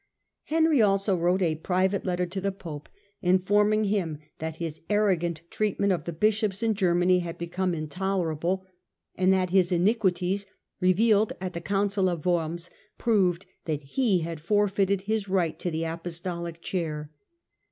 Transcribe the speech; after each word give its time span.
Henry 0.45 0.81
also 0.81 1.15
wrote 1.15 1.43
a 1.43 1.53
private 1.53 2.03
letter 2.05 2.25
to 2.25 2.41
the 2.41 2.51
pope 2.51 2.89
inform 3.21 3.71
ing 3.71 3.83
him 3.83 4.17
that 4.39 4.55
his 4.55 4.81
arrogant 4.89 5.43
treatment 5.51 5.93
of 5.93 6.05
the 6.05 6.11
bishops 6.11 6.63
in 6.63 6.73
Germany 6.73 7.19
had 7.19 7.37
become 7.37 7.75
intolerable, 7.75 8.65
and 9.13 9.31
that 9.31 9.51
his 9.51 9.69
iniqui 9.69 10.15
ties, 10.15 10.47
revealed 10.79 11.33
at 11.39 11.53
the 11.53 11.61
Council 11.61 12.09
of 12.09 12.25
Worms, 12.25 12.71
proved 12.97 13.45
that 13.65 13.83
he 13.83 14.21
had 14.21 14.39
forfeited 14.39 15.03
his 15.03 15.29
right 15.29 15.59
to 15.59 15.69
the 15.69 15.83
Apostolic 15.85 16.63
chair. 16.63 17.11